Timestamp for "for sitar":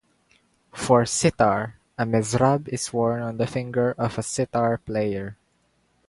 0.73-1.75